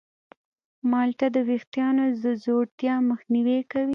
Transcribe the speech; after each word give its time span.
مالټه 0.91 1.27
د 1.35 1.37
ویښتانو 1.47 2.05
د 2.23 2.25
ځوړتیا 2.43 2.95
مخنیوی 3.09 3.59
کوي. 3.71 3.89